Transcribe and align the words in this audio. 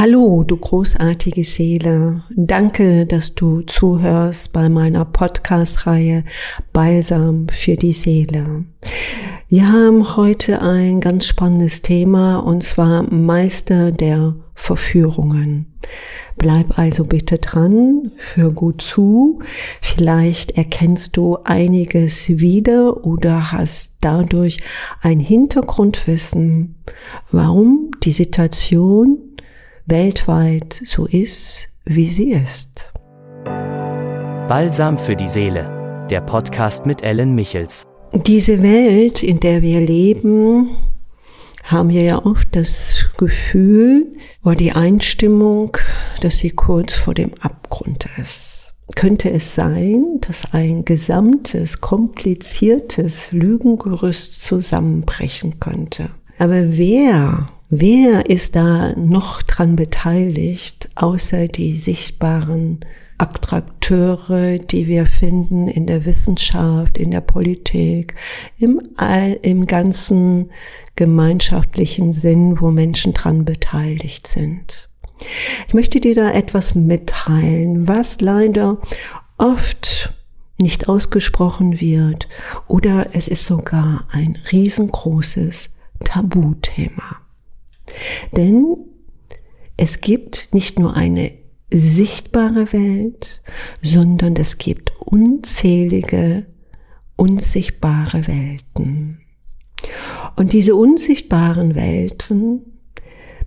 Hallo, 0.00 0.44
du 0.44 0.56
großartige 0.56 1.44
Seele. 1.44 2.22
Danke, 2.34 3.04
dass 3.04 3.34
du 3.34 3.60
zuhörst 3.60 4.50
bei 4.54 4.70
meiner 4.70 5.04
Podcast-Reihe 5.04 6.24
Balsam 6.72 7.48
für 7.52 7.76
die 7.76 7.92
Seele. 7.92 8.64
Wir 9.50 9.70
haben 9.70 10.16
heute 10.16 10.62
ein 10.62 11.00
ganz 11.00 11.26
spannendes 11.26 11.82
Thema 11.82 12.38
und 12.38 12.62
zwar 12.62 13.02
Meister 13.12 13.92
der 13.92 14.36
Verführungen. 14.54 15.66
Bleib 16.38 16.78
also 16.78 17.04
bitte 17.04 17.36
dran, 17.36 18.12
hör 18.34 18.52
gut 18.52 18.80
zu. 18.80 19.40
Vielleicht 19.82 20.52
erkennst 20.52 21.14
du 21.18 21.36
einiges 21.44 22.26
wieder 22.30 23.04
oder 23.04 23.52
hast 23.52 23.98
dadurch 24.00 24.60
ein 25.02 25.20
Hintergrundwissen, 25.20 26.76
warum 27.30 27.90
die 28.02 28.12
Situation 28.12 29.18
weltweit 29.90 30.80
so 30.84 31.06
ist, 31.06 31.68
wie 31.84 32.08
sie 32.08 32.30
ist. 32.30 32.92
Balsam 34.48 34.96
für 34.96 35.16
die 35.16 35.26
Seele, 35.26 36.06
der 36.08 36.20
Podcast 36.20 36.86
mit 36.86 37.02
Ellen 37.02 37.34
Michels. 37.34 37.84
Diese 38.12 38.62
Welt, 38.62 39.24
in 39.24 39.40
der 39.40 39.62
wir 39.62 39.80
leben, 39.80 40.76
haben 41.64 41.88
wir 41.88 42.02
ja 42.02 42.24
oft 42.24 42.54
das 42.54 42.94
Gefühl 43.18 44.06
oder 44.44 44.54
die 44.54 44.72
Einstimmung, 44.72 45.76
dass 46.20 46.38
sie 46.38 46.50
kurz 46.50 46.94
vor 46.94 47.14
dem 47.14 47.32
Abgrund 47.40 48.08
ist. 48.16 48.72
Könnte 48.94 49.30
es 49.30 49.56
sein, 49.56 50.20
dass 50.20 50.52
ein 50.52 50.84
gesamtes, 50.84 51.80
kompliziertes 51.80 53.32
Lügengerüst 53.32 54.42
zusammenbrechen 54.42 55.58
könnte? 55.58 56.10
Aber 56.38 56.76
wer 56.76 57.48
Wer 57.72 58.28
ist 58.28 58.56
da 58.56 58.94
noch 58.96 59.42
dran 59.42 59.76
beteiligt, 59.76 60.90
außer 60.96 61.46
die 61.46 61.76
sichtbaren 61.76 62.80
Attrakteure, 63.16 64.58
die 64.58 64.88
wir 64.88 65.06
finden 65.06 65.68
in 65.68 65.86
der 65.86 66.04
Wissenschaft, 66.04 66.98
in 66.98 67.12
der 67.12 67.20
Politik, 67.20 68.16
im, 68.58 68.82
all, 68.96 69.38
im 69.42 69.66
ganzen 69.66 70.50
gemeinschaftlichen 70.96 72.12
Sinn, 72.12 72.60
wo 72.60 72.72
Menschen 72.72 73.12
dran 73.12 73.44
beteiligt 73.44 74.26
sind. 74.26 74.88
Ich 75.68 75.72
möchte 75.74 76.00
dir 76.00 76.16
da 76.16 76.32
etwas 76.32 76.74
mitteilen, 76.74 77.86
was 77.86 78.20
leider 78.20 78.78
oft 79.38 80.12
nicht 80.58 80.88
ausgesprochen 80.88 81.80
wird 81.80 82.26
oder 82.66 83.10
es 83.12 83.28
ist 83.28 83.46
sogar 83.46 84.08
ein 84.10 84.36
riesengroßes 84.50 85.70
Tabuthema. 86.02 87.20
Denn 88.36 88.76
es 89.76 90.00
gibt 90.00 90.48
nicht 90.52 90.78
nur 90.78 90.94
eine 90.96 91.32
sichtbare 91.72 92.72
Welt, 92.72 93.42
sondern 93.82 94.34
es 94.36 94.58
gibt 94.58 94.92
unzählige 94.98 96.46
unsichtbare 97.16 98.26
Welten. 98.26 99.20
Und 100.36 100.52
diese 100.52 100.74
unsichtbaren 100.74 101.74
Welten 101.74 102.62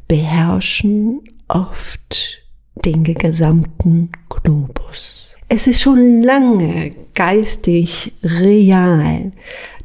beherrschen 0.07 1.21
oft 1.47 2.39
den 2.75 3.03
gesamten 3.03 4.11
Globus. 4.29 5.35
Es 5.49 5.67
ist 5.67 5.81
schon 5.81 6.23
lange 6.23 6.91
geistig 7.13 8.13
real, 8.23 9.31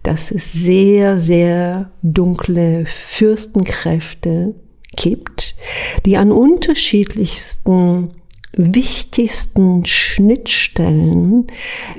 dass 0.02 0.30
es 0.30 0.52
sehr, 0.52 1.18
sehr 1.18 1.90
dunkle 2.02 2.84
Fürstenkräfte 2.86 4.54
gibt, 4.96 5.54
die 6.06 6.16
an 6.16 6.32
unterschiedlichsten 6.32 8.10
wichtigsten 8.52 9.84
Schnittstellen 9.84 11.46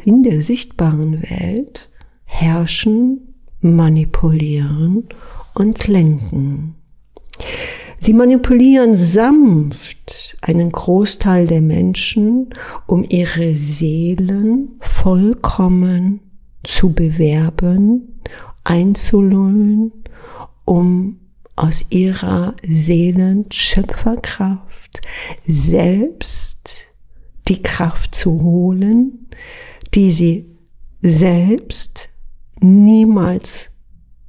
in 0.05 0.23
der 0.23 0.41
sichtbaren 0.41 1.23
Welt 1.23 1.89
herrschen, 2.25 3.35
manipulieren 3.61 5.07
und 5.53 5.87
lenken. 5.87 6.75
Sie 7.99 8.13
manipulieren 8.13 8.95
sanft 8.95 10.37
einen 10.41 10.71
Großteil 10.71 11.47
der 11.47 11.61
Menschen, 11.61 12.49
um 12.87 13.05
ihre 13.07 13.55
Seelen 13.55 14.79
vollkommen 14.79 16.21
zu 16.63 16.93
bewerben, 16.93 18.21
einzulullen, 18.63 19.91
um 20.65 21.19
aus 21.55 21.85
ihrer 21.89 22.55
Seelenschöpferkraft 22.63 25.01
selbst 25.45 26.87
die 27.47 27.61
Kraft 27.61 28.15
zu 28.15 28.41
holen, 28.41 29.27
die 29.93 30.11
sie 30.11 30.47
selbst 31.01 32.09
niemals 32.59 33.69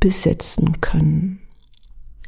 besitzen 0.01 0.81
können. 0.81 1.41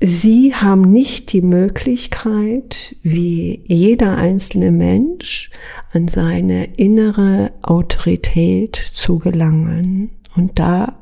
Sie 0.05 0.53
haben 0.53 0.81
nicht 0.91 1.33
die 1.33 1.43
Möglichkeit, 1.43 2.97
wie 3.05 3.63
jeder 3.67 4.17
einzelne 4.17 4.73
Mensch, 4.73 5.49
an 5.93 6.09
seine 6.09 6.65
innere 6.75 7.53
Autorität 7.63 8.75
zu 8.75 9.21
gelangen. 9.21 10.11
Und 10.35 10.59
da 10.59 10.99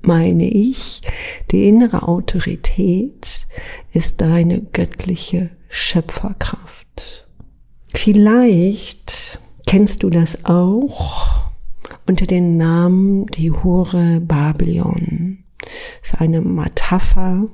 meine 0.00 0.48
ich, 0.48 1.02
die 1.50 1.68
innere 1.68 2.08
Autorität 2.08 3.46
ist 3.92 4.22
deine 4.22 4.62
göttliche 4.62 5.50
Schöpferkraft. 5.68 7.26
Vielleicht 7.92 9.38
kennst 9.66 10.02
du 10.02 10.08
das 10.08 10.46
auch 10.46 11.50
unter 12.06 12.24
dem 12.24 12.56
Namen 12.56 13.26
die 13.26 13.50
Hure 13.50 14.22
Babylon. 14.22 15.44
Das 16.00 16.14
ist 16.14 16.20
eine 16.22 16.40
Metapher 16.40 17.48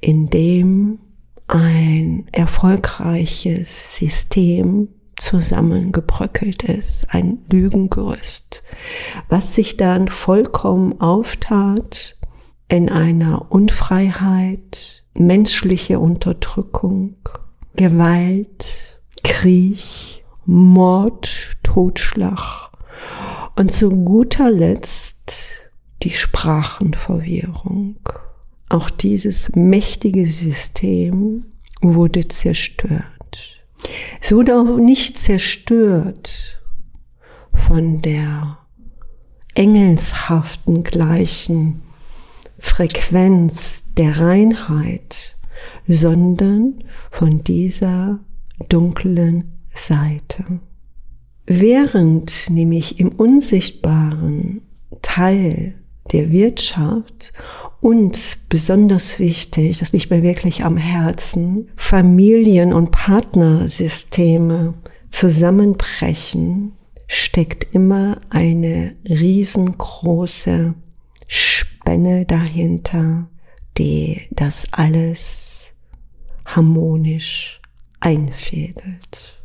in 0.00 0.30
dem 0.30 0.98
ein 1.46 2.26
erfolgreiches 2.32 3.96
System 3.96 4.88
zusammengebröckelt 5.16 6.64
ist, 6.64 7.06
ein 7.10 7.38
Lügengerüst, 7.48 8.62
was 9.28 9.54
sich 9.54 9.76
dann 9.76 10.08
vollkommen 10.08 11.00
auftat 11.00 12.16
in 12.68 12.90
einer 12.90 13.52
Unfreiheit, 13.52 15.04
menschliche 15.14 16.00
Unterdrückung, 16.00 17.16
Gewalt, 17.76 18.98
Krieg, 19.22 20.24
Mord, 20.46 21.56
Totschlag 21.62 22.70
und 23.56 23.72
zu 23.72 23.90
guter 23.90 24.50
Letzt 24.50 25.64
die 26.02 26.10
Sprachenverwirrung. 26.10 27.96
Auch 28.68 28.90
dieses 28.90 29.54
mächtige 29.54 30.26
System 30.26 31.46
wurde 31.80 32.26
zerstört. 32.28 33.04
Es 34.20 34.32
wurde 34.32 34.58
auch 34.58 34.78
nicht 34.78 35.18
zerstört 35.18 36.60
von 37.52 38.00
der 38.00 38.58
engelshaften 39.54 40.82
gleichen 40.82 41.82
Frequenz 42.58 43.84
der 43.96 44.18
Reinheit, 44.18 45.36
sondern 45.86 46.82
von 47.10 47.44
dieser 47.44 48.20
dunklen 48.68 49.52
Seite. 49.74 50.60
Während 51.46 52.48
nämlich 52.48 52.98
im 53.00 53.10
unsichtbaren 53.10 54.62
Teil 55.02 55.74
der 56.12 56.30
Wirtschaft 56.30 57.32
und 57.80 58.38
besonders 58.48 59.18
wichtig, 59.18 59.78
das 59.78 59.92
liegt 59.92 60.10
mir 60.10 60.22
wirklich 60.22 60.64
am 60.64 60.76
Herzen, 60.76 61.68
Familien- 61.76 62.72
und 62.72 62.90
Partnersysteme 62.90 64.74
zusammenbrechen, 65.10 66.72
steckt 67.06 67.74
immer 67.74 68.20
eine 68.30 68.96
riesengroße 69.08 70.74
Spenne 71.26 72.24
dahinter, 72.26 73.28
die 73.78 74.22
das 74.30 74.66
alles 74.72 75.72
harmonisch 76.44 77.60
einfädelt. 78.00 79.40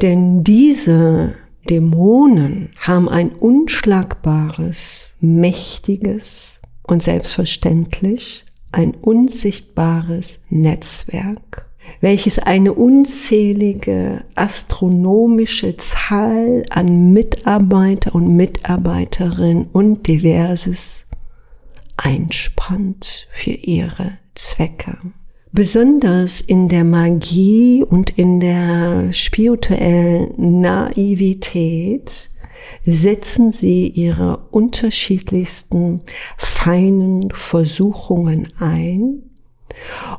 Denn 0.00 0.44
diese 0.44 1.34
Dämonen 1.66 2.70
haben 2.80 3.08
ein 3.08 3.30
unschlagbares, 3.30 5.14
mächtiges 5.20 6.60
und 6.82 7.02
selbstverständlich 7.02 8.44
ein 8.72 8.94
unsichtbares 8.94 10.38
Netzwerk, 10.50 11.66
welches 12.00 12.38
eine 12.38 12.72
unzählige 12.72 14.24
astronomische 14.34 15.76
Zahl 15.76 16.64
an 16.70 17.12
Mitarbeiter 17.12 18.14
und 18.14 18.36
Mitarbeiterinnen 18.36 19.66
und 19.72 20.06
diverses 20.06 21.06
einspannt 21.96 23.28
für 23.32 23.50
ihre 23.50 24.18
Zwecke. 24.34 24.98
Besonders 25.56 26.42
in 26.42 26.68
der 26.68 26.84
Magie 26.84 27.82
und 27.82 28.10
in 28.10 28.40
der 28.40 29.10
spirituellen 29.14 30.60
Naivität 30.60 32.28
setzen 32.84 33.52
sie 33.52 33.88
ihre 33.88 34.36
unterschiedlichsten 34.50 36.02
feinen 36.36 37.30
Versuchungen 37.30 38.52
ein, 38.58 39.22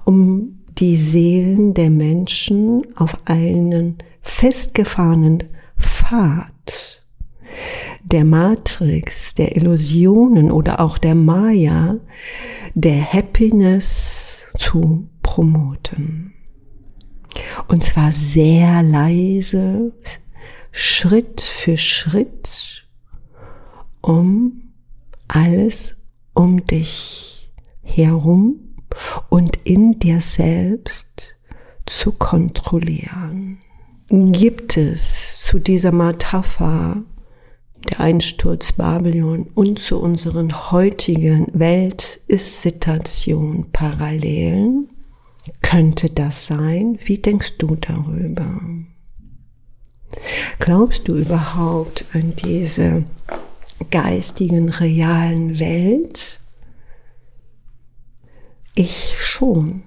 um 0.06 0.58
die 0.80 0.98
Seelen 0.98 1.76
der 1.76 1.92
Menschen 1.92 2.88
auf 2.96 3.16
einen 3.26 4.00
festgefahrenen 4.24 5.44
Pfad 5.80 7.04
der 8.04 8.26
Matrix, 8.26 9.36
der 9.36 9.56
Illusionen 9.56 10.50
oder 10.50 10.80
auch 10.80 10.98
der 10.98 11.14
Maya, 11.14 11.98
der 12.74 13.14
Happiness 13.14 14.42
zu 14.58 15.08
promoten. 15.28 16.34
Und 17.68 17.84
zwar 17.84 18.14
sehr 18.14 18.82
leise, 18.82 19.92
Schritt 20.72 21.42
für 21.42 21.76
Schritt, 21.76 22.88
um 24.02 24.72
alles 25.28 25.98
um 26.34 26.66
dich 26.66 27.52
herum 27.84 28.78
und 29.28 29.58
in 29.66 30.00
dir 30.00 30.22
selbst 30.22 31.36
zu 31.86 32.14
kontrollieren. 32.14 33.58
Gibt 34.08 34.78
es 34.78 35.42
zu 35.42 35.60
dieser 35.60 35.92
Metapher 35.92 37.04
der 37.90 38.00
Einsturz 38.00 38.72
Babylon 38.72 39.48
und 39.56 39.80
zu 39.80 40.00
unseren 40.00 40.72
heutigen 40.72 41.48
Welt-Ist-Situation 41.54 43.66
Parallelen? 43.74 44.88
Könnte 45.62 46.10
das 46.10 46.48
sein? 46.48 46.98
Wie 47.04 47.18
denkst 47.18 47.58
du 47.58 47.76
darüber? 47.76 48.62
Glaubst 50.60 51.08
du 51.08 51.16
überhaupt 51.16 52.06
an 52.14 52.34
diese 52.36 53.04
geistigen, 53.92 54.70
realen 54.70 55.60
Welt? 55.60 56.40
Ich 58.76 59.16
schon. 59.20 59.84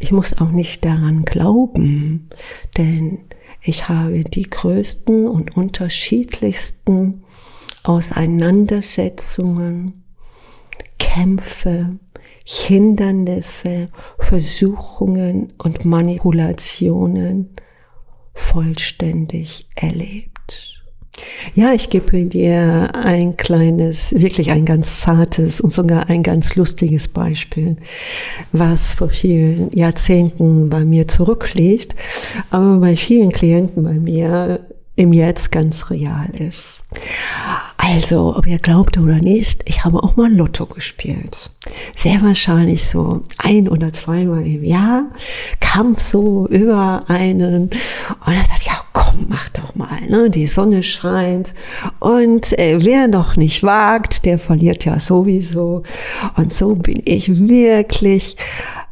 Ich 0.00 0.10
muss 0.12 0.40
auch 0.40 0.50
nicht 0.50 0.84
daran 0.84 1.24
glauben, 1.24 2.28
denn 2.76 3.18
ich 3.62 3.88
habe 3.88 4.22
die 4.22 4.48
größten 4.48 5.26
und 5.26 5.56
unterschiedlichsten 5.56 7.24
Auseinandersetzungen, 7.82 10.04
Kämpfe, 11.16 11.96
Hindernisse, 12.44 13.88
Versuchungen 14.18 15.54
und 15.56 15.86
Manipulationen 15.86 17.56
vollständig 18.34 19.66
erlebt. 19.76 20.74
Ja, 21.54 21.72
ich 21.72 21.88
gebe 21.88 22.26
dir 22.26 22.90
ein 22.94 23.38
kleines, 23.38 24.12
wirklich 24.12 24.50
ein 24.50 24.66
ganz 24.66 25.00
zartes 25.00 25.62
und 25.62 25.72
sogar 25.72 26.10
ein 26.10 26.22
ganz 26.22 26.54
lustiges 26.54 27.08
Beispiel, 27.08 27.76
was 28.52 28.92
vor 28.92 29.08
vielen 29.08 29.70
Jahrzehnten 29.70 30.68
bei 30.68 30.84
mir 30.84 31.08
zurückliegt, 31.08 31.96
aber 32.50 32.76
bei 32.76 32.94
vielen 32.94 33.32
Klienten 33.32 33.84
bei 33.84 33.94
mir 33.94 34.66
im 34.96 35.14
Jetzt 35.14 35.50
ganz 35.50 35.88
real 35.88 36.28
ist. 36.38 36.82
Also, 37.88 38.34
ob 38.36 38.48
ihr 38.48 38.58
glaubt 38.58 38.98
oder 38.98 39.18
nicht, 39.18 39.62
ich 39.64 39.84
habe 39.84 40.02
auch 40.02 40.16
mal 40.16 40.32
Lotto 40.32 40.66
gespielt. 40.66 41.52
Sehr 41.96 42.20
wahrscheinlich 42.20 42.88
so 42.88 43.22
ein 43.38 43.68
oder 43.68 43.92
zweimal 43.92 44.44
im 44.44 44.64
Jahr 44.64 45.04
kam 45.60 45.96
so 45.96 46.48
über 46.48 47.04
einen 47.06 47.70
und 47.70 47.76
er 48.26 48.44
sagt, 48.44 48.64
ja 48.64 48.72
komm, 48.92 49.26
mach 49.28 49.48
doch 49.50 49.76
mal, 49.76 50.00
ne? 50.08 50.28
die 50.30 50.48
Sonne 50.48 50.82
scheint 50.82 51.54
und 52.00 52.58
äh, 52.58 52.84
wer 52.84 53.06
noch 53.06 53.36
nicht 53.36 53.62
wagt, 53.62 54.24
der 54.24 54.40
verliert 54.40 54.84
ja 54.84 54.98
sowieso. 54.98 55.84
Und 56.36 56.52
so 56.52 56.74
bin 56.74 57.00
ich 57.04 57.48
wirklich 57.48 58.36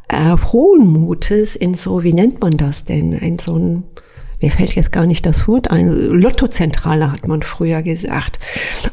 äh, 0.07 0.37
frohen 0.37 0.87
Mutes 0.87 1.57
in 1.57 1.73
so, 1.73 2.01
wie 2.03 2.13
nennt 2.13 2.39
man 2.39 2.51
das 2.51 2.85
denn, 2.85 3.11
in 3.11 3.39
so 3.39 3.57
ein 3.57 3.83
mir 4.41 4.51
fällt 4.51 4.75
jetzt 4.75 4.91
gar 4.91 5.05
nicht 5.05 5.25
das 5.25 5.47
Wort 5.47 5.71
ein, 5.71 5.89
Lottozentrale 5.89 7.11
hat 7.11 7.27
man 7.27 7.41
früher 7.41 7.81
gesagt. 7.81 8.39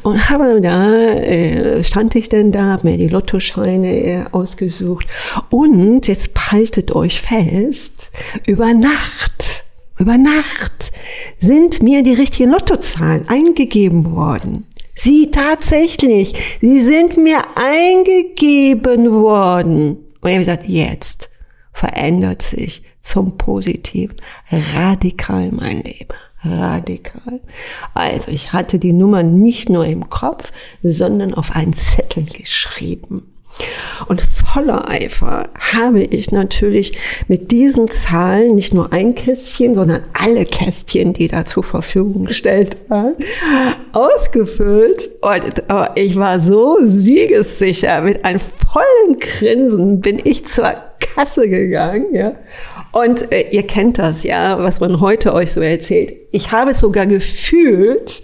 Und 0.01 0.29
habe 0.29 0.61
da, 0.61 0.93
äh, 0.93 1.83
stand 1.83 2.15
ich 2.15 2.29
denn 2.29 2.51
da, 2.51 2.63
habe 2.63 2.89
mir 2.89 2.97
die 2.97 3.07
Lottoscheine 3.07 4.03
äh, 4.03 4.23
ausgesucht. 4.31 5.07
Und 5.49 6.07
jetzt 6.07 6.31
haltet 6.51 6.95
euch 6.95 7.21
fest, 7.21 8.11
über 8.45 8.73
Nacht, 8.73 9.65
über 9.97 10.17
Nacht 10.17 10.91
sind 11.39 11.83
mir 11.83 12.03
die 12.03 12.13
richtigen 12.13 12.51
Lottozahlen 12.51 13.27
eingegeben 13.27 14.15
worden. 14.15 14.65
Sie 14.95 15.31
tatsächlich, 15.31 16.35
sie 16.61 16.81
sind 16.81 17.17
mir 17.17 17.39
eingegeben 17.55 19.11
worden. 19.11 19.97
Und 20.21 20.29
ich 20.29 20.35
habe 20.35 20.45
gesagt, 20.45 20.67
jetzt 20.67 21.29
verändert 21.73 22.41
sich 22.41 22.83
zum 23.01 23.37
Positiven. 23.37 24.15
Radikal 24.51 25.51
mein 25.51 25.81
Leben. 25.81 26.15
Radikal. 26.45 27.41
Also 27.93 28.29
ich 28.29 28.53
hatte 28.53 28.79
die 28.79 28.93
Nummer 28.93 29.23
nicht 29.23 29.69
nur 29.69 29.85
im 29.85 30.09
Kopf, 30.09 30.51
sondern 30.81 31.33
auf 31.33 31.51
einen 31.51 31.73
Zettel 31.73 32.25
geschrieben. 32.25 33.33
Und 34.13 34.21
voller 34.21 34.87
Eifer 34.91 35.49
habe 35.57 36.03
ich 36.03 36.31
natürlich 36.31 36.95
mit 37.27 37.51
diesen 37.51 37.89
Zahlen 37.89 38.53
nicht 38.53 38.71
nur 38.71 38.93
ein 38.93 39.15
Kästchen, 39.15 39.73
sondern 39.73 40.03
alle 40.13 40.45
Kästchen, 40.45 41.13
die 41.13 41.25
da 41.25 41.45
zur 41.45 41.63
Verfügung 41.63 42.25
gestellt 42.25 42.77
waren, 42.89 43.15
ausgefüllt. 43.91 45.09
Und 45.21 45.63
ich 45.95 46.15
war 46.15 46.39
so 46.39 46.77
siegessicher, 46.85 48.01
mit 48.01 48.23
einem 48.23 48.39
vollen 48.39 49.19
Grinsen 49.19 49.99
bin 49.99 50.21
ich 50.23 50.45
zur 50.45 50.75
Kasse 50.99 51.49
gegangen, 51.49 52.13
ja. 52.13 52.33
Und 52.91 53.31
äh, 53.31 53.49
ihr 53.49 53.65
kennt 53.65 53.97
das, 53.97 54.21
ja, 54.21 54.59
was 54.59 54.79
man 54.79 55.01
heute 55.01 55.33
euch 55.33 55.53
so 55.53 55.61
erzählt. 55.61 56.13
Ich 56.31 56.51
habe 56.51 56.69
es 56.69 56.81
sogar 56.81 57.07
gefühlt 57.07 58.21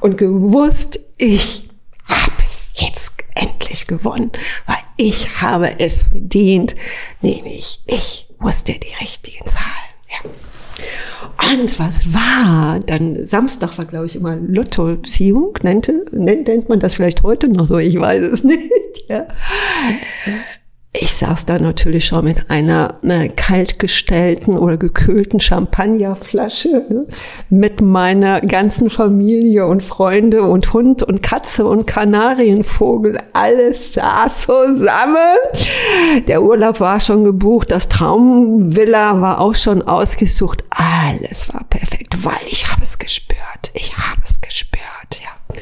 und 0.00 0.16
gewusst, 0.16 0.98
ich 1.18 1.68
habe 2.06 2.42
es 2.42 2.70
jetzt 2.72 3.10
endlich 3.34 3.86
gewonnen, 3.86 4.30
weil 4.66 4.78
ich 5.00 5.40
habe 5.40 5.78
es 5.78 6.04
verdient, 6.04 6.76
nämlich 7.22 7.80
ich 7.86 8.26
wusste 8.38 8.74
die 8.74 8.94
richtigen 9.00 9.46
Zahlen. 9.46 9.64
Ja. 10.10 11.52
Und 11.52 11.78
was 11.78 12.12
war? 12.12 12.80
Dann 12.80 13.24
Samstag 13.24 13.78
war, 13.78 13.86
glaube 13.86 14.06
ich, 14.06 14.16
immer 14.16 14.36
Lottoziehung, 14.36 15.56
nennt, 15.62 15.90
nennt 16.12 16.68
man 16.68 16.80
das 16.80 16.94
vielleicht 16.94 17.22
heute 17.22 17.48
noch 17.48 17.68
so, 17.68 17.78
ich 17.78 17.98
weiß 17.98 18.22
es 18.24 18.44
nicht. 18.44 19.08
Ja. 19.08 19.26
Ich 20.92 21.12
saß 21.12 21.46
da 21.46 21.60
natürlich 21.60 22.06
schon 22.06 22.24
mit 22.24 22.50
einer 22.50 22.98
äh, 23.04 23.28
kaltgestellten 23.28 24.58
oder 24.58 24.76
gekühlten 24.76 25.38
Champagnerflasche 25.38 26.84
ne, 26.88 27.06
mit 27.48 27.80
meiner 27.80 28.40
ganzen 28.40 28.90
Familie 28.90 29.68
und 29.68 29.84
Freunde 29.84 30.42
und 30.42 30.72
Hund 30.72 31.04
und 31.04 31.22
Katze 31.22 31.64
und 31.64 31.86
Kanarienvogel. 31.86 33.20
Alles 33.34 33.94
saß 33.94 34.46
zusammen. 34.46 35.36
Der 36.26 36.42
Urlaub 36.42 36.80
war 36.80 36.98
schon 36.98 37.22
gebucht, 37.22 37.70
das 37.70 37.88
Traumvilla 37.88 39.20
war 39.20 39.40
auch 39.40 39.54
schon 39.54 39.82
ausgesucht. 39.82 40.64
Alles 40.70 41.54
war 41.54 41.62
perfekt, 41.70 42.24
weil 42.24 42.40
ich 42.48 42.68
habe 42.68 42.82
es 42.82 42.98
gespürt. 42.98 43.70
Ich 43.74 43.96
habe 43.96 44.22
es 44.24 44.40
gespürt, 44.40 44.82
ja. 45.22 45.56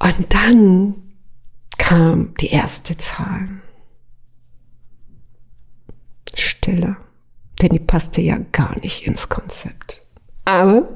Und 0.00 0.34
dann 0.34 0.94
kam 1.78 2.34
die 2.40 2.48
erste 2.48 2.96
Zahl. 2.96 3.48
Stille. 6.34 6.96
Denn 7.60 7.70
die 7.70 7.78
passte 7.78 8.20
ja 8.20 8.38
gar 8.52 8.78
nicht 8.80 9.06
ins 9.06 9.28
Konzept. 9.28 10.02
Aber 10.44 10.88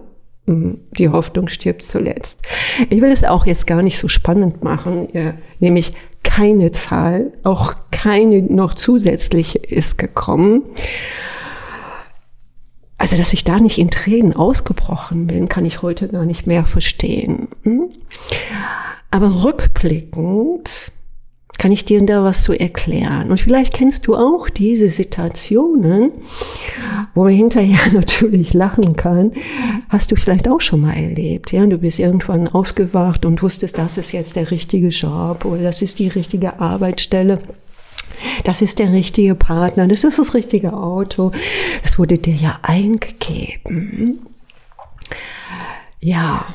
hm, 0.47 0.78
die 0.93 1.09
Hoffnung 1.09 1.49
stirbt 1.49 1.83
zuletzt. 1.83 2.40
Ich 2.90 3.00
will 3.00 3.11
es 3.11 3.25
auch 3.25 3.47
jetzt 3.47 3.66
gar 3.66 3.83
nicht 3.83 3.99
so 3.99 4.09
spannend 4.09 4.62
machen, 4.62 5.09
ja, 5.12 5.35
nämlich 5.61 5.93
keine 6.23 6.73
Zahl, 6.73 7.33
auch 7.45 7.75
keine 7.90 8.43
noch 8.43 8.75
zusätzliche 8.75 9.59
ist 9.59 9.99
gekommen. 9.99 10.62
Also, 12.99 13.16
dass 13.16 13.33
ich 13.33 13.45
da 13.45 13.59
nicht 13.59 13.78
in 13.78 13.90
Tränen 13.90 14.35
ausgebrochen 14.35 15.26
bin, 15.26 15.49
kann 15.49 15.66
ich 15.66 15.83
heute 15.83 16.09
gar 16.09 16.25
nicht 16.25 16.47
mehr 16.47 16.64
verstehen. 16.64 17.49
Hm? 17.62 17.90
Aber 19.11 19.45
rückblickend 19.45 20.93
kann 21.59 21.73
ich 21.73 21.85
dir 21.85 22.05
da 22.05 22.25
was 22.25 22.43
zu 22.43 22.53
erklären. 22.53 23.31
Und 23.31 23.41
vielleicht 23.41 23.73
kennst 23.73 24.07
du 24.07 24.17
auch 24.17 24.49
diese 24.49 24.91
Situationen, 24.91 26.11
wo 27.15 27.25
man 27.25 27.33
hinterher 27.33 27.79
natürlich 27.93 28.55
lachen 28.55 28.97
kann. 28.97 29.33
Hast 29.89 30.11
du 30.11 30.17
vielleicht 30.17 30.49
auch 30.49 30.61
schon 30.61 30.81
mal 30.81 30.95
erlebt. 30.95 31.53
Ja, 31.53 31.65
du 31.67 31.79
bist 31.79 31.99
irgendwann 31.99 32.49
aufgewacht 32.49 33.25
und 33.25 33.43
wusstest, 33.43 33.79
das 33.79 33.97
ist 33.97 34.13
jetzt 34.13 34.37
der 34.37 34.51
richtige 34.51 34.89
Job 34.89 35.45
oder 35.45 35.63
das 35.63 35.83
ist 35.83 35.99
die 35.99 36.09
richtige 36.09 36.61
Arbeitsstelle. 36.61 37.41
Das 38.45 38.63
ist 38.63 38.79
der 38.79 38.93
richtige 38.93 39.35
Partner, 39.35 39.87
das 39.87 40.05
ist 40.05 40.19
das 40.19 40.35
richtige 40.35 40.73
Auto. 40.73 41.33
Das 41.83 41.99
wurde 41.99 42.19
dir 42.19 42.35
ja 42.35 42.59
eingegeben. 42.63 44.21
Ja, 46.01 46.47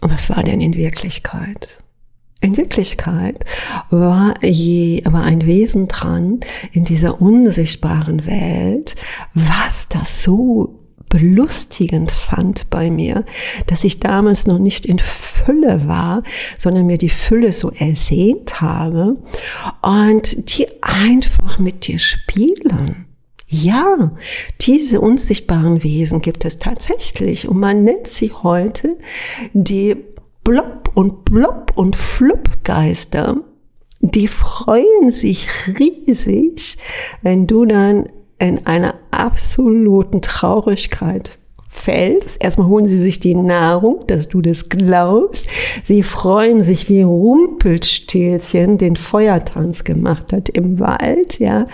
und 0.00 0.12
was 0.12 0.28
war 0.30 0.42
denn 0.42 0.60
in 0.60 0.74
Wirklichkeit? 0.74 1.81
In 2.42 2.56
Wirklichkeit 2.56 3.44
war, 3.90 4.34
je, 4.42 5.02
war 5.04 5.22
ein 5.22 5.46
Wesen 5.46 5.86
dran 5.86 6.40
in 6.72 6.84
dieser 6.84 7.22
unsichtbaren 7.22 8.26
Welt, 8.26 8.96
was 9.32 9.86
das 9.88 10.24
so 10.24 10.80
belustigend 11.08 12.10
fand 12.10 12.68
bei 12.68 12.90
mir, 12.90 13.24
dass 13.66 13.84
ich 13.84 14.00
damals 14.00 14.46
noch 14.48 14.58
nicht 14.58 14.86
in 14.86 14.98
Fülle 14.98 15.86
war, 15.86 16.24
sondern 16.58 16.86
mir 16.86 16.98
die 16.98 17.10
Fülle 17.10 17.52
so 17.52 17.70
ersehnt 17.70 18.60
habe 18.60 19.18
und 19.80 20.58
die 20.58 20.66
einfach 20.82 21.60
mit 21.60 21.86
dir 21.86 22.00
spielen. 22.00 23.06
Ja, 23.46 24.12
diese 24.62 25.00
unsichtbaren 25.00 25.82
Wesen 25.84 26.22
gibt 26.22 26.44
es 26.44 26.58
tatsächlich 26.58 27.46
und 27.46 27.60
man 27.60 27.84
nennt 27.84 28.06
sie 28.06 28.32
heute 28.32 28.96
die 29.52 29.96
Blob 30.44 30.90
und 30.94 31.24
Blob 31.24 31.72
und 31.76 31.94
Fluppgeister. 31.96 33.36
Die 34.00 34.26
freuen 34.26 35.12
sich 35.12 35.48
riesig, 35.78 36.78
wenn 37.22 37.46
du 37.46 37.64
dann 37.64 38.08
in 38.40 38.66
einer 38.66 38.94
absoluten 39.12 40.20
Traurigkeit 40.20 41.38
fällst. 41.68 42.42
Erstmal 42.42 42.66
holen 42.66 42.88
sie 42.88 42.98
sich 42.98 43.20
die 43.20 43.36
Nahrung, 43.36 44.04
dass 44.08 44.28
du 44.28 44.42
das 44.42 44.68
glaubst. 44.68 45.46
Sie 45.84 46.02
freuen 46.02 46.62
sich 46.62 46.88
wie 46.88 47.02
Rumpelstilzchen 47.02 48.78
den 48.78 48.96
Feuertanz 48.96 49.84
gemacht 49.84 50.32
hat 50.32 50.48
im 50.48 50.80
Wald, 50.80 51.38
ja, 51.38 51.66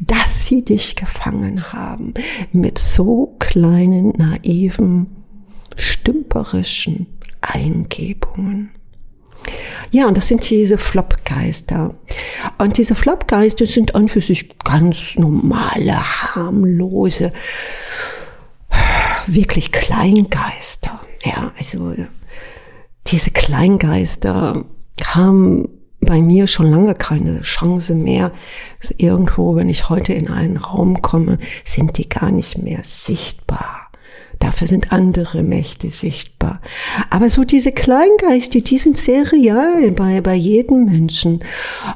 dass 0.00 0.46
sie 0.46 0.64
dich 0.64 0.96
gefangen 0.96 1.72
haben 1.72 2.14
mit 2.52 2.78
so 2.78 3.36
kleinen, 3.38 4.14
naiven, 4.16 5.06
stümperischen 5.76 7.06
Eingebungen. 7.46 8.70
Ja, 9.90 10.06
und 10.06 10.16
das 10.16 10.26
sind 10.26 10.48
diese 10.48 10.78
Flopgeister. 10.78 11.94
Und 12.58 12.78
diese 12.78 12.94
Flopgeister 12.94 13.66
sind 13.66 13.94
an 13.94 14.08
für 14.08 14.20
sich 14.20 14.58
ganz 14.58 15.14
normale, 15.16 15.94
harmlose, 15.94 17.32
wirklich 19.26 19.72
Kleingeister. 19.72 21.00
Ja, 21.24 21.52
also 21.56 21.94
diese 23.06 23.30
Kleingeister 23.30 24.64
haben 25.04 25.68
bei 26.00 26.20
mir 26.20 26.46
schon 26.46 26.70
lange 26.70 26.94
keine 26.94 27.42
Chance 27.42 27.94
mehr. 27.94 28.32
Irgendwo, 28.96 29.56
wenn 29.56 29.68
ich 29.68 29.88
heute 29.88 30.12
in 30.12 30.28
einen 30.28 30.56
Raum 30.56 31.02
komme, 31.02 31.38
sind 31.64 31.98
die 31.98 32.08
gar 32.08 32.30
nicht 32.30 32.58
mehr 32.58 32.80
sichtbar. 32.84 33.85
Dafür 34.38 34.68
sind 34.68 34.92
andere 34.92 35.42
Mächte 35.42 35.90
sichtbar. 35.90 36.60
Aber 37.10 37.30
so 37.30 37.44
diese 37.44 37.72
Kleingeister, 37.72 38.60
die 38.60 38.78
sind 38.78 38.98
sehr 38.98 39.32
real 39.32 39.90
bei, 39.92 40.20
bei 40.20 40.34
jedem 40.34 40.84
Menschen. 40.84 41.40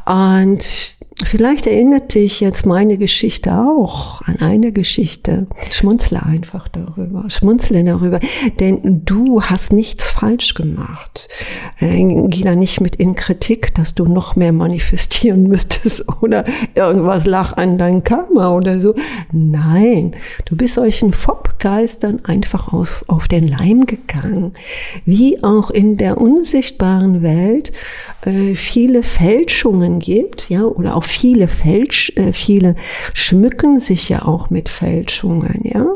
Und 0.06 0.96
Vielleicht 1.24 1.66
erinnert 1.66 2.14
dich 2.14 2.40
jetzt 2.40 2.66
meine 2.66 2.96
Geschichte 2.96 3.52
auch 3.52 4.22
an 4.22 4.38
eine 4.40 4.72
Geschichte. 4.72 5.46
Schmunzle 5.70 6.22
einfach 6.22 6.68
darüber. 6.68 7.28
Schmunzle 7.28 7.84
darüber. 7.84 8.20
Denn 8.58 9.02
du 9.04 9.42
hast 9.42 9.72
nichts 9.72 10.08
falsch 10.08 10.54
gemacht. 10.54 11.28
Äh, 11.78 12.04
geh 12.28 12.42
da 12.42 12.54
nicht 12.54 12.80
mit 12.80 12.96
in 12.96 13.14
Kritik, 13.14 13.74
dass 13.74 13.94
du 13.94 14.06
noch 14.06 14.36
mehr 14.36 14.52
manifestieren 14.52 15.44
müsstest 15.44 16.04
oder 16.22 16.44
irgendwas 16.74 17.26
lach 17.26 17.52
an 17.56 17.76
dein 17.76 18.02
Karma 18.02 18.54
oder 18.54 18.80
so. 18.80 18.94
Nein, 19.32 20.16
du 20.46 20.56
bist 20.56 20.74
solchen 20.74 21.12
Fopp-Geistern 21.12 22.24
einfach 22.24 22.72
auf, 22.72 23.04
auf 23.08 23.28
den 23.28 23.46
Leim 23.46 23.86
gegangen. 23.86 24.52
Wie 25.04 25.42
auch 25.42 25.70
in 25.70 25.96
der 25.96 26.18
unsichtbaren 26.18 27.22
Welt 27.22 27.72
äh, 28.22 28.54
viele 28.54 29.02
Fälschungen 29.02 29.98
gibt, 29.98 30.50
ja, 30.50 30.64
oder 30.64 30.96
auch 30.96 31.04
viele 31.10 31.48
Fälsch, 31.48 32.12
äh, 32.16 32.32
viele 32.32 32.76
schmücken 33.12 33.80
sich 33.80 34.08
ja 34.08 34.22
auch 34.22 34.50
mit 34.50 34.68
Fälschungen, 34.68 35.60
ja. 35.64 35.86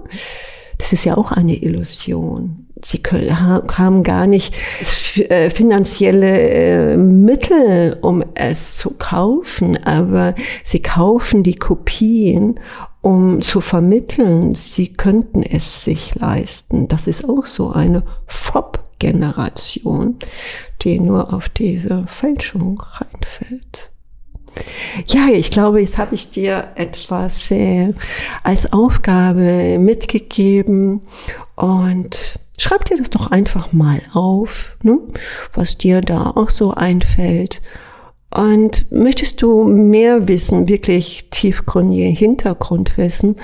Das 0.78 0.92
ist 0.92 1.04
ja 1.04 1.16
auch 1.16 1.32
eine 1.32 1.56
Illusion. 1.56 2.66
Sie 2.82 2.98
können, 2.98 3.40
haben 3.40 4.02
gar 4.02 4.26
nicht 4.26 4.54
äh, 5.16 5.48
finanzielle 5.48 6.50
äh, 6.50 6.96
Mittel, 6.96 7.96
um 8.02 8.22
es 8.34 8.76
zu 8.76 8.90
kaufen, 8.90 9.82
aber 9.84 10.34
sie 10.64 10.82
kaufen 10.82 11.42
die 11.42 11.54
Kopien, 11.54 12.60
um 13.00 13.40
zu 13.40 13.60
vermitteln, 13.60 14.54
sie 14.54 14.92
könnten 14.92 15.42
es 15.42 15.84
sich 15.84 16.14
leisten. 16.16 16.88
Das 16.88 17.06
ist 17.06 17.26
auch 17.28 17.46
so 17.46 17.70
eine 17.70 18.02
FOP-Generation, 18.26 20.18
die 20.82 21.00
nur 21.00 21.32
auf 21.32 21.48
diese 21.48 22.06
Fälschung 22.06 22.82
reinfällt. 22.82 23.93
Ja, 25.06 25.28
ich 25.28 25.50
glaube, 25.50 25.80
jetzt 25.80 25.98
habe 25.98 26.14
ich 26.14 26.30
dir 26.30 26.68
etwas 26.76 27.50
äh, 27.50 27.92
als 28.42 28.72
Aufgabe 28.72 29.78
mitgegeben 29.78 31.02
und 31.56 32.38
schreib 32.58 32.84
dir 32.84 32.96
das 32.96 33.10
doch 33.10 33.30
einfach 33.30 33.72
mal 33.72 34.00
auf, 34.12 34.76
ne? 34.82 34.98
was 35.52 35.78
dir 35.78 36.00
da 36.00 36.30
auch 36.30 36.50
so 36.50 36.72
einfällt. 36.72 37.62
Und 38.34 38.90
möchtest 38.90 39.40
du 39.42 39.62
mehr 39.62 40.26
wissen, 40.26 40.66
wirklich 40.66 41.30
tiefgründige 41.30 42.06
Hintergrundwissen, 42.06 43.36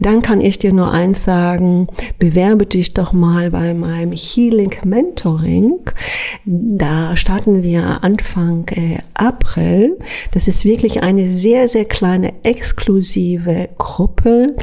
dann 0.00 0.20
kann 0.20 0.40
ich 0.40 0.58
dir 0.58 0.72
nur 0.72 0.90
eins 0.90 1.24
sagen, 1.24 1.86
bewerbe 2.18 2.66
dich 2.66 2.92
doch 2.92 3.12
mal 3.12 3.50
bei 3.50 3.72
meinem 3.72 4.12
Healing 4.12 4.74
Mentoring. 4.84 5.78
Da 6.44 7.16
starten 7.16 7.62
wir 7.62 8.02
Anfang 8.02 8.66
äh, 8.70 8.98
April. 9.14 9.96
Das 10.32 10.48
ist 10.48 10.64
wirklich 10.64 11.04
eine 11.04 11.30
sehr, 11.30 11.68
sehr 11.68 11.84
kleine 11.84 12.32
exklusive 12.42 13.68
Gruppe, 13.78 14.56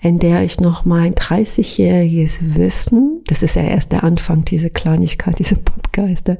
in 0.00 0.20
der 0.20 0.44
ich 0.44 0.60
noch 0.60 0.84
mein 0.84 1.14
30-jähriges 1.14 2.56
Wissen, 2.56 3.22
das 3.26 3.42
ist 3.42 3.56
ja 3.56 3.62
erst 3.62 3.92
der 3.92 4.04
Anfang, 4.04 4.44
diese 4.44 4.70
Kleinigkeit, 4.70 5.38
diese 5.38 5.56
Popgeister, 5.56 6.36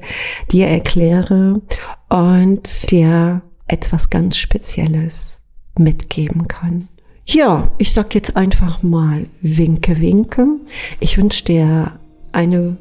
dir 0.51 0.67
erkläre 0.67 1.61
und 2.09 2.91
dir 2.91 3.41
etwas 3.67 4.09
ganz 4.09 4.37
Spezielles 4.37 5.39
mitgeben 5.77 6.47
kann. 6.47 6.87
Ja, 7.27 7.71
ich 7.79 7.91
sag 7.91 8.13
jetzt 8.13 8.35
einfach 8.35 8.83
mal 8.83 9.25
Winke, 9.41 9.99
Winke. 9.99 10.45
Ich 10.99 11.17
wünsche 11.17 11.43
dir 11.43 11.99
eine 12.31 12.77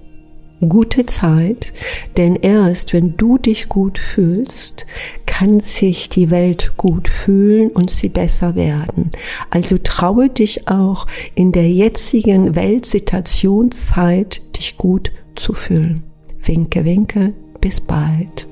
gute 0.69 1.07
Zeit, 1.07 1.73
denn 2.17 2.37
erst 2.37 2.93
wenn 2.93 3.17
du 3.17 3.39
dich 3.39 3.69
gut 3.69 3.99
fühlst, 3.99 4.87
kann 5.27 5.61
sich 5.61 6.09
die 6.09 6.31
Welt 6.31 6.75
gut 6.77 7.09
fühlen 7.09 7.71
und 7.71 7.91
sie 7.91 8.09
besser 8.09 8.55
werden. 8.55 9.11
Also 9.51 9.79
traue 9.83 10.29
dich 10.29 10.69
auch 10.69 11.07
in 11.35 11.51
der 11.53 11.71
jetzigen 11.71 12.55
Weltsituationszeit, 12.55 14.43
dich 14.57 14.77
gut 14.77 15.11
zu 15.37 15.55
fühlen. 15.55 16.03
Winke, 16.45 16.85
winke, 16.85 17.33
bis 17.61 17.81
bald. 17.81 18.47